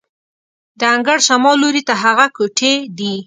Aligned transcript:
د 0.79 0.81
انګړ 0.95 1.19
شمال 1.27 1.55
لوري 1.61 1.81
ته 1.87 1.93
هغه 2.03 2.25
کوټې 2.37 2.73
دي. 2.97 3.13